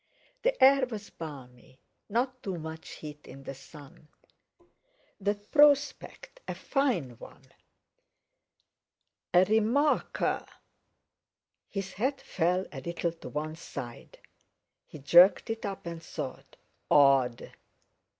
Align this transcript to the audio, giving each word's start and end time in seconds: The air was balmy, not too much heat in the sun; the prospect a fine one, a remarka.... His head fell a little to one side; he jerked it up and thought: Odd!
The 0.41 0.63
air 0.63 0.87
was 0.87 1.11
balmy, 1.11 1.77
not 2.09 2.41
too 2.41 2.57
much 2.57 2.89
heat 2.93 3.27
in 3.27 3.43
the 3.43 3.53
sun; 3.53 4.07
the 5.19 5.35
prospect 5.35 6.39
a 6.47 6.55
fine 6.55 7.19
one, 7.19 7.43
a 9.31 9.45
remarka.... 9.45 10.47
His 11.69 11.93
head 11.93 12.19
fell 12.19 12.65
a 12.71 12.81
little 12.81 13.11
to 13.11 13.29
one 13.29 13.55
side; 13.55 14.17
he 14.87 14.97
jerked 14.97 15.51
it 15.51 15.67
up 15.67 15.85
and 15.85 16.01
thought: 16.01 16.55
Odd! 16.89 17.51